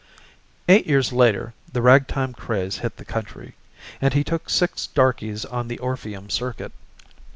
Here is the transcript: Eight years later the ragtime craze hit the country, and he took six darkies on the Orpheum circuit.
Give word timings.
Eight 0.67 0.87
years 0.87 1.13
later 1.13 1.53
the 1.71 1.83
ragtime 1.83 2.33
craze 2.33 2.79
hit 2.79 2.97
the 2.97 3.05
country, 3.05 3.53
and 4.01 4.15
he 4.15 4.23
took 4.23 4.49
six 4.49 4.87
darkies 4.87 5.45
on 5.45 5.67
the 5.67 5.77
Orpheum 5.77 6.27
circuit. 6.31 6.71